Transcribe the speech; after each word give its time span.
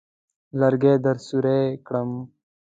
لرګي 0.59 0.95
درسوري 1.05 1.61
کړم. 1.85 2.09